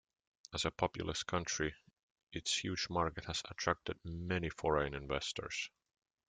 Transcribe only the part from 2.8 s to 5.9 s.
market has attracted many foreign investors.